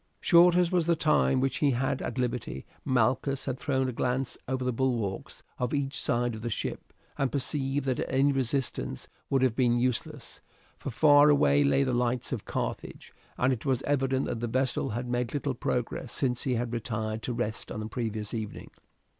[0.19, 4.35] Short as was the time which he had at liberty, Malchus had thrown a glance
[4.47, 9.43] over the bulwarks of each side of the ship, and perceived that any resistance would
[9.43, 10.41] have been useless,
[10.79, 14.89] for far away lay the lights of Carthage; and it was evident that the vessel
[14.89, 18.71] had made little progress since he had retired to rest on the previous evening.